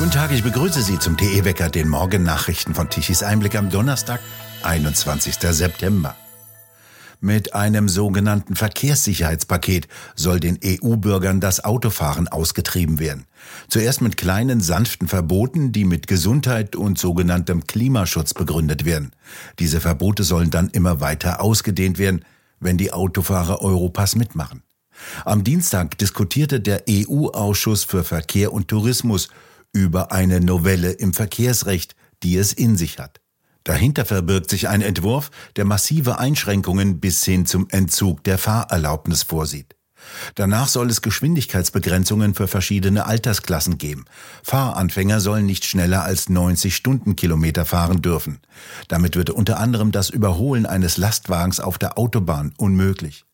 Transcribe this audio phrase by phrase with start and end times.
[0.00, 4.20] Guten Tag, ich begrüße Sie zum TE-Wecker, den Morgennachrichten von Tichys Einblick am Donnerstag,
[4.62, 5.34] 21.
[5.38, 6.16] September.
[7.20, 13.26] Mit einem sogenannten Verkehrssicherheitspaket soll den EU-Bürgern das Autofahren ausgetrieben werden.
[13.68, 19.12] Zuerst mit kleinen, sanften Verboten, die mit Gesundheit und sogenanntem Klimaschutz begründet werden.
[19.58, 22.24] Diese Verbote sollen dann immer weiter ausgedehnt werden,
[22.58, 24.62] wenn die Autofahrer Europas mitmachen.
[25.26, 29.28] Am Dienstag diskutierte der EU-Ausschuss für Verkehr und Tourismus
[29.72, 33.20] über eine Novelle im Verkehrsrecht, die es in sich hat.
[33.64, 39.76] Dahinter verbirgt sich ein Entwurf, der massive Einschränkungen bis hin zum Entzug der Fahrerlaubnis vorsieht.
[40.34, 44.06] Danach soll es Geschwindigkeitsbegrenzungen für verschiedene Altersklassen geben.
[44.42, 48.40] Fahranfänger sollen nicht schneller als 90 Stundenkilometer fahren dürfen.
[48.88, 53.24] Damit wird unter anderem das Überholen eines Lastwagens auf der Autobahn unmöglich.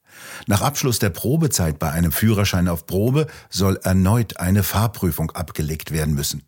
[0.46, 6.14] Nach Abschluss der Probezeit bei einem Führerschein auf Probe soll erneut eine Fahrprüfung abgelegt werden
[6.14, 6.42] müssen.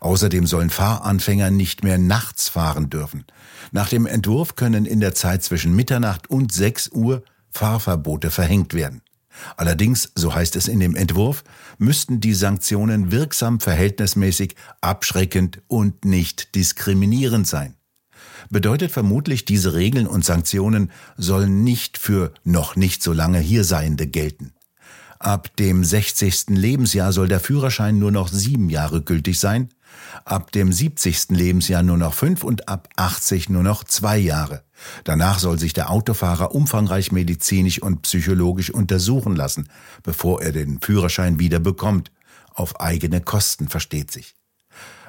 [0.00, 3.24] Außerdem sollen Fahranfänger nicht mehr nachts fahren dürfen.
[3.70, 9.02] Nach dem Entwurf können in der Zeit zwischen Mitternacht und 6 Uhr Fahrverbote verhängt werden.
[9.56, 11.44] Allerdings, so heißt es in dem Entwurf,
[11.78, 17.77] müssten die Sanktionen wirksam verhältnismäßig, abschreckend und nicht diskriminierend sein
[18.50, 24.52] bedeutet vermutlich, diese Regeln und Sanktionen sollen nicht für noch nicht so lange Hierseiende gelten.
[25.18, 26.50] Ab dem 60.
[26.50, 29.68] Lebensjahr soll der Führerschein nur noch sieben Jahre gültig sein,
[30.24, 31.30] ab dem 70.
[31.30, 34.62] Lebensjahr nur noch fünf und ab 80 nur noch zwei Jahre.
[35.02, 39.68] Danach soll sich der Autofahrer umfangreich medizinisch und psychologisch untersuchen lassen,
[40.04, 42.12] bevor er den Führerschein wieder bekommt.
[42.54, 44.37] Auf eigene Kosten versteht sich.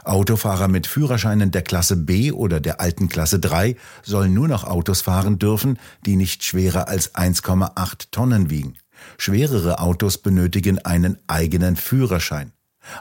[0.09, 5.01] Autofahrer mit Führerscheinen der Klasse B oder der alten Klasse 3 sollen nur noch Autos
[5.01, 8.75] fahren dürfen, die nicht schwerer als 1,8 Tonnen wiegen.
[9.17, 12.51] Schwerere Autos benötigen einen eigenen Führerschein.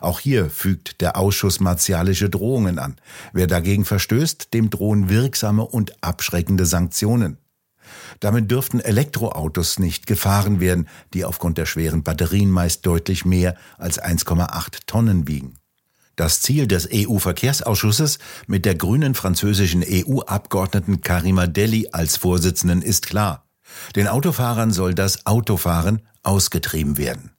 [0.00, 2.96] Auch hier fügt der Ausschuss martialische Drohungen an.
[3.32, 7.38] Wer dagegen verstößt, dem drohen wirksame und abschreckende Sanktionen.
[8.20, 14.02] Damit dürften Elektroautos nicht gefahren werden, die aufgrund der schweren Batterien meist deutlich mehr als
[14.02, 15.54] 1,8 Tonnen wiegen.
[16.18, 18.18] Das Ziel des EU-Verkehrsausschusses
[18.48, 23.46] mit der grünen französischen EU-Abgeordneten Karima Deli als Vorsitzenden ist klar.
[23.94, 27.30] Den Autofahrern soll das Autofahren ausgetrieben werden.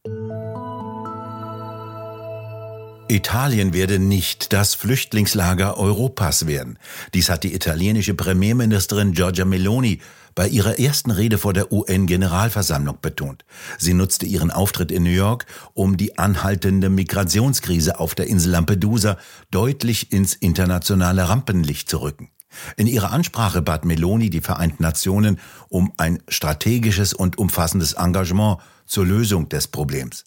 [3.09, 6.79] Italien werde nicht das Flüchtlingslager Europas werden.
[7.13, 9.99] Dies hat die italienische Premierministerin Giorgia Meloni
[10.35, 13.45] bei ihrer ersten Rede vor der UN-Generalversammlung betont.
[13.77, 19.17] Sie nutzte ihren Auftritt in New York, um die anhaltende Migrationskrise auf der Insel Lampedusa
[19.51, 22.29] deutlich ins internationale Rampenlicht zu rücken.
[22.77, 29.05] In ihrer Ansprache bat Meloni die Vereinten Nationen um ein strategisches und umfassendes Engagement zur
[29.05, 30.25] Lösung des Problems.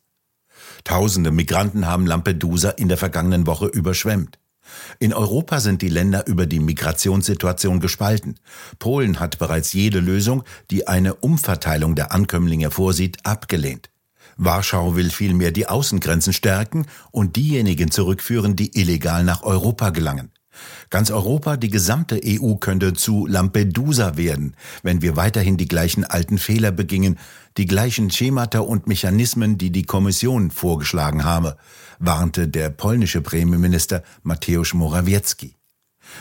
[0.85, 4.39] Tausende Migranten haben Lampedusa in der vergangenen Woche überschwemmt.
[4.99, 8.39] In Europa sind die Länder über die Migrationssituation gespalten.
[8.79, 13.91] Polen hat bereits jede Lösung, die eine Umverteilung der Ankömmlinge vorsieht, abgelehnt.
[14.37, 20.33] Warschau will vielmehr die Außengrenzen stärken und diejenigen zurückführen, die illegal nach Europa gelangen.
[20.91, 26.39] Ganz Europa, die gesamte EU könnte zu Lampedusa werden, wenn wir weiterhin die gleichen alten
[26.39, 27.19] Fehler begingen,
[27.57, 31.57] die gleichen Schemata und Mechanismen, die die Kommission vorgeschlagen habe,
[31.99, 35.55] warnte der polnische Premierminister Mateusz Morawiecki.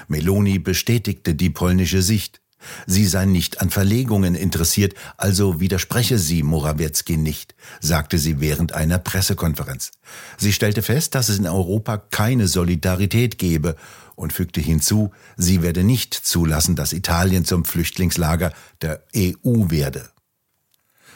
[0.08, 2.42] Meloni bestätigte die polnische Sicht.
[2.86, 9.00] Sie sei nicht an Verlegungen interessiert, also widerspreche sie Morawiecki nicht, sagte sie während einer
[9.00, 9.92] Pressekonferenz.
[10.38, 13.76] Sie stellte fest, dass es in Europa keine Solidarität gebe
[14.16, 20.10] und fügte hinzu, sie werde nicht zulassen, dass Italien zum Flüchtlingslager der EU werde.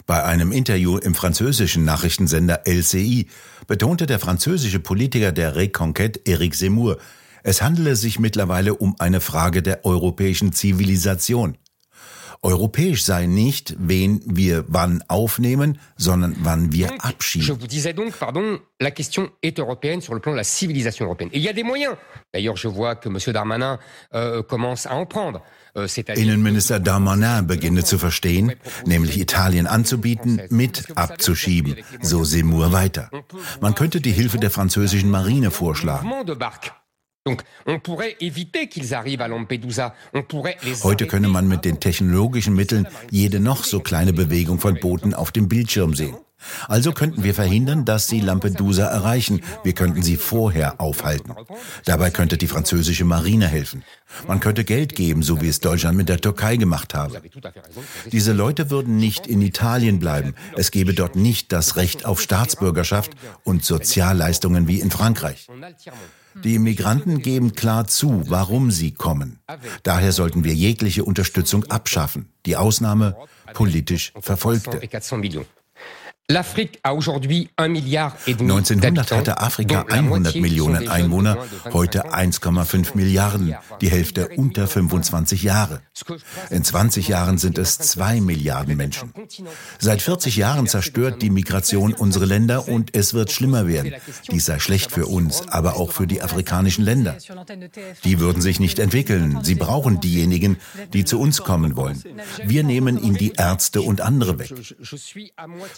[0.05, 3.27] Bei einem Interview im französischen Nachrichtensender LCI
[3.67, 6.97] betonte der französische Politiker der Reconquête Eric Zemmour,
[7.43, 11.57] es handele sich mittlerweile um eine Frage der europäischen Zivilisation.
[12.41, 17.47] Europäisch sei nicht, wen wir wann aufnehmen, sondern wann wir abschieben.
[17.47, 21.05] Je vous disais donc, pardon, la question est européenne sur le plan de la civilisation
[21.05, 21.29] européenne.
[21.33, 21.95] Et il y a des moyens.
[22.33, 23.17] D'ailleurs, je vois que M.
[23.33, 23.79] Darmanin
[24.13, 25.41] euh, commence à en prendre.
[25.77, 28.53] Euh, Innenminister Darmanin beginne zu verstehen,
[28.85, 33.09] nämlich Italien anzubieten, mit abzuschieben, so Seymour weiter.
[33.59, 36.09] Man könnte die Hilfe der französischen Marine vorschlagen.
[40.83, 45.31] Heute könne man mit den technologischen Mitteln jede noch so kleine Bewegung von Booten auf
[45.31, 46.15] dem Bildschirm sehen.
[46.67, 49.41] Also könnten wir verhindern, dass sie Lampedusa erreichen.
[49.63, 51.33] Wir könnten sie vorher aufhalten.
[51.85, 53.83] Dabei könnte die französische Marine helfen.
[54.27, 57.23] Man könnte Geld geben, so wie es Deutschland mit der Türkei gemacht habe.
[58.11, 60.35] Diese Leute würden nicht in Italien bleiben.
[60.55, 63.13] Es gäbe dort nicht das Recht auf Staatsbürgerschaft
[63.43, 65.47] und Sozialleistungen wie in Frankreich.
[66.43, 69.39] Die Migranten geben klar zu, warum sie kommen.
[69.83, 72.29] Daher sollten wir jegliche Unterstützung abschaffen.
[72.45, 73.15] Die Ausnahme
[73.53, 74.79] politisch Verfolgte.
[78.31, 81.37] 1900 hatte Afrika 100 Millionen Einwohner,
[81.71, 85.81] heute 1,5 Milliarden, die Hälfte unter 25 Jahre.
[86.49, 89.13] In 20 Jahren sind es 2 Milliarden Menschen.
[89.77, 93.93] Seit 40 Jahren zerstört die Migration unsere Länder und es wird schlimmer werden.
[94.31, 97.17] Dies sei schlecht für uns, aber auch für die afrikanischen Länder.
[98.03, 99.43] Die würden sich nicht entwickeln.
[99.43, 100.57] Sie brauchen diejenigen,
[100.91, 102.03] die zu uns kommen wollen.
[102.43, 104.51] Wir nehmen ihnen die Ärzte und andere weg.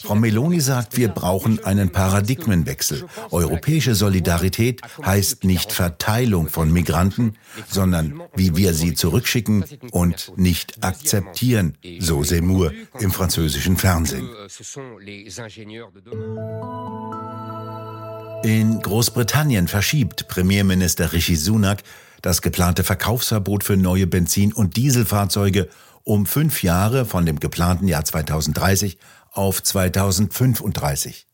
[0.04, 3.06] Frau Meloni sagt, wir brauchen einen Paradigmenwechsel.
[3.32, 7.34] Europäische Solidarität heißt nicht Verteilung von Migranten,
[7.68, 14.30] sondern wie wir sie zurückschicken und nicht akzeptieren, so Seymour im französischen Fernsehen.
[18.44, 21.82] In Großbritannien verschiebt Premierminister Rishi Sunak
[22.22, 25.68] das geplante Verkaufsverbot für neue Benzin- und Dieselfahrzeuge
[26.04, 29.00] um fünf Jahre von dem geplanten Jahr 2030
[29.38, 31.28] auf 2035.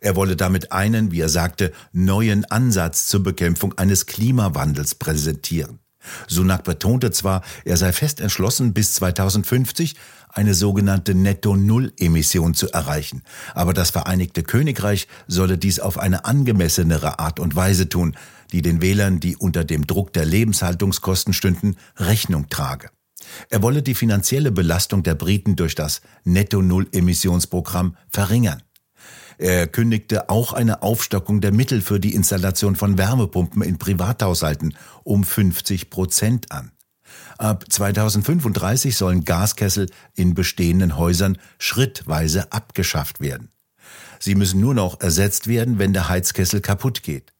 [0.00, 5.80] Er wolle damit einen, wie er sagte, neuen Ansatz zur Bekämpfung eines Klimawandels präsentieren.
[6.28, 9.96] Sunak betonte zwar, er sei fest entschlossen, bis 2050
[10.28, 13.22] eine sogenannte Netto-Null-Emission zu erreichen,
[13.54, 18.16] aber das Vereinigte Königreich solle dies auf eine angemessenere Art und Weise tun,
[18.52, 22.90] die den Wählern, die unter dem Druck der Lebenshaltungskosten stünden, Rechnung trage.
[23.50, 28.62] Er wolle die finanzielle Belastung der Briten durch das Netto-Null-Emissionsprogramm verringern.
[29.38, 34.74] Er kündigte auch eine Aufstockung der Mittel für die Installation von Wärmepumpen in Privathaushalten
[35.04, 36.72] um 50 Prozent an.
[37.38, 43.50] Ab 2035 sollen Gaskessel in bestehenden Häusern schrittweise abgeschafft werden.
[44.18, 47.32] Sie müssen nur noch ersetzt werden, wenn der Heizkessel kaputt geht.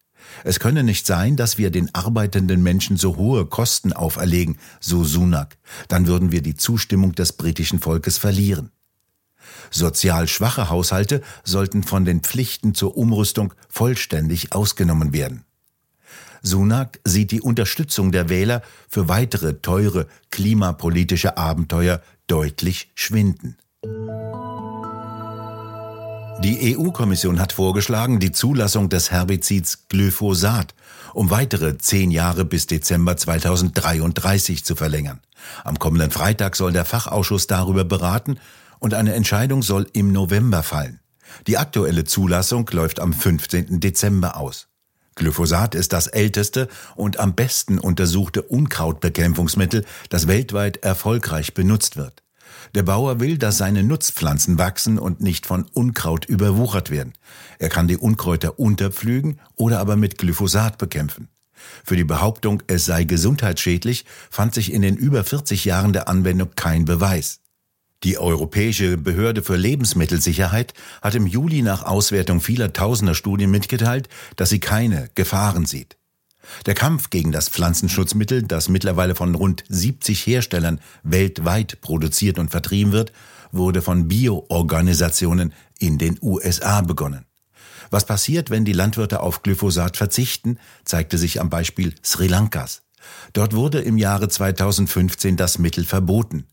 [0.44, 5.56] Es könne nicht sein, dass wir den arbeitenden Menschen so hohe Kosten auferlegen, so Sunak.
[5.88, 8.70] Dann würden wir die Zustimmung des britischen Volkes verlieren.
[9.70, 15.44] Sozial schwache Haushalte sollten von den Pflichten zur Umrüstung vollständig ausgenommen werden.
[16.42, 23.56] Sunak sieht die Unterstützung der Wähler für weitere teure klimapolitische Abenteuer deutlich schwinden.
[26.46, 30.76] Die EU-Kommission hat vorgeschlagen, die Zulassung des Herbizids Glyphosat
[31.12, 35.18] um weitere zehn Jahre bis Dezember 2033 zu verlängern.
[35.64, 38.38] Am kommenden Freitag soll der Fachausschuss darüber beraten
[38.78, 41.00] und eine Entscheidung soll im November fallen.
[41.48, 43.80] Die aktuelle Zulassung läuft am 15.
[43.80, 44.68] Dezember aus.
[45.16, 52.22] Glyphosat ist das älteste und am besten untersuchte Unkrautbekämpfungsmittel, das weltweit erfolgreich benutzt wird.
[52.74, 57.12] Der Bauer will, dass seine Nutzpflanzen wachsen und nicht von Unkraut überwuchert werden.
[57.58, 61.28] Er kann die Unkräuter unterpflügen oder aber mit Glyphosat bekämpfen.
[61.84, 66.50] Für die Behauptung, es sei gesundheitsschädlich, fand sich in den über 40 Jahren der Anwendung
[66.54, 67.40] kein Beweis.
[68.02, 74.50] Die Europäische Behörde für Lebensmittelsicherheit hat im Juli nach Auswertung vieler tausender Studien mitgeteilt, dass
[74.50, 75.96] sie keine Gefahren sieht.
[76.66, 82.92] Der Kampf gegen das Pflanzenschutzmittel, das mittlerweile von rund 70 Herstellern weltweit produziert und vertrieben
[82.92, 83.12] wird,
[83.52, 87.26] wurde von Bio-Organisationen in den USA begonnen.
[87.90, 92.82] Was passiert, wenn die Landwirte auf Glyphosat verzichten, zeigte sich am Beispiel Sri Lankas.
[93.32, 96.46] Dort wurde im Jahre 2015 das Mittel verboten.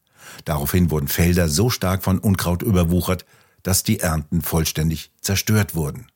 [0.46, 3.25] Daraufhin wurden Felder so stark von Unkraut überwuchert,
[3.63, 6.08] dass die Ernten vollständig zerstört wurden.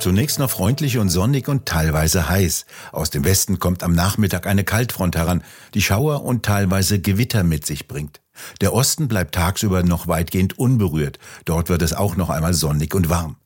[0.00, 2.66] Zunächst noch freundlich und sonnig und teilweise heiß.
[2.92, 7.64] Aus dem Westen kommt am Nachmittag eine Kaltfront heran, die Schauer und teilweise Gewitter mit
[7.64, 8.20] sich bringt.
[8.60, 11.18] Der Osten bleibt tagsüber noch weitgehend unberührt.
[11.44, 13.36] Dort wird es auch noch einmal sonnig und warm.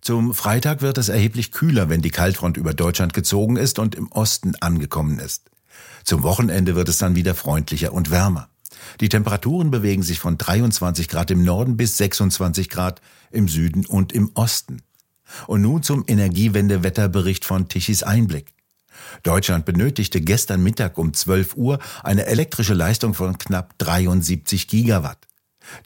[0.00, 4.10] Zum Freitag wird es erheblich kühler, wenn die Kaltfront über Deutschland gezogen ist und im
[4.10, 5.50] Osten angekommen ist.
[6.04, 8.48] Zum Wochenende wird es dann wieder freundlicher und wärmer.
[9.00, 14.12] Die Temperaturen bewegen sich von 23 Grad im Norden bis 26 Grad im Süden und
[14.12, 14.82] im Osten.
[15.46, 18.52] Und nun zum Energiewendewetterbericht von Tichys Einblick.
[19.22, 25.26] Deutschland benötigte gestern Mittag um 12 Uhr eine elektrische Leistung von knapp 73 Gigawatt.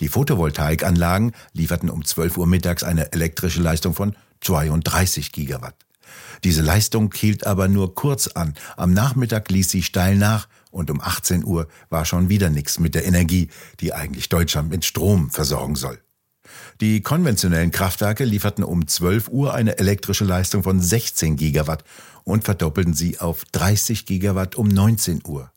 [0.00, 5.76] Die Photovoltaikanlagen lieferten um 12 Uhr mittags eine elektrische Leistung von 32 Gigawatt.
[6.44, 8.54] Diese Leistung hielt aber nur kurz an.
[8.76, 12.94] Am Nachmittag ließ sie steil nach und um 18 Uhr war schon wieder nichts mit
[12.94, 13.48] der Energie,
[13.80, 16.03] die eigentlich Deutschland mit Strom versorgen soll.
[16.80, 21.84] Die konventionellen Kraftwerke lieferten um 12 Uhr eine elektrische Leistung von 16 Gigawatt
[22.24, 25.50] und verdoppelten sie auf 30 Gigawatt um 19 Uhr.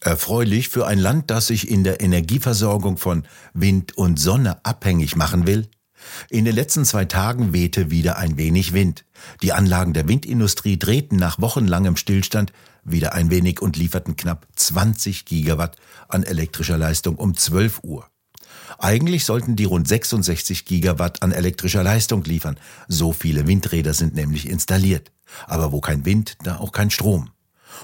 [0.00, 3.24] Erfreulich für ein Land, das sich in der Energieversorgung von
[3.54, 5.68] Wind und Sonne abhängig machen will.
[6.28, 9.04] In den letzten zwei Tagen wehte wieder ein wenig Wind.
[9.42, 15.24] Die Anlagen der Windindustrie drehten nach wochenlangem Stillstand wieder ein wenig und lieferten knapp 20
[15.24, 15.76] Gigawatt
[16.08, 18.08] an elektrischer Leistung um 12 Uhr.
[18.82, 22.58] Eigentlich sollten die rund 66 Gigawatt an elektrischer Leistung liefern.
[22.88, 25.12] So viele Windräder sind nämlich installiert.
[25.46, 27.30] Aber wo kein Wind, da auch kein Strom.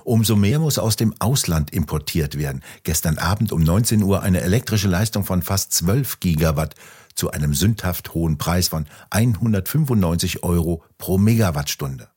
[0.02, 2.64] Umso mehr muss aus dem Ausland importiert werden.
[2.82, 6.74] Gestern Abend um 19 Uhr eine elektrische Leistung von fast 12 Gigawatt
[7.14, 12.08] zu einem sündhaft hohen Preis von 195 Euro pro Megawattstunde.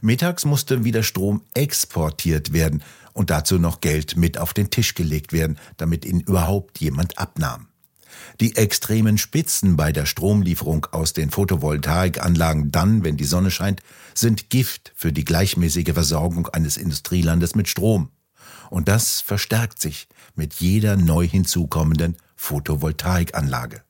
[0.00, 2.84] Mittags musste wieder Strom exportiert werden
[3.14, 7.66] und dazu noch Geld mit auf den Tisch gelegt werden, damit ihn überhaupt jemand abnahm.
[8.40, 13.82] Die extremen Spitzen bei der Stromlieferung aus den Photovoltaikanlagen dann, wenn die Sonne scheint,
[14.14, 18.10] sind Gift für die gleichmäßige Versorgung eines Industrielandes mit Strom.
[18.70, 23.82] Und das verstärkt sich mit jeder neu hinzukommenden Photovoltaikanlage.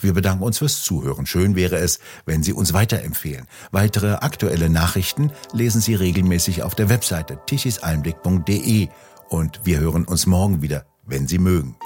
[0.00, 1.26] Wir bedanken uns fürs Zuhören.
[1.26, 3.46] Schön wäre es, wenn Sie uns weiterempfehlen.
[3.70, 8.88] Weitere aktuelle Nachrichten lesen Sie regelmäßig auf der Webseite tichiseinblick.de
[9.28, 11.76] und wir hören uns morgen wieder, wenn Sie mögen.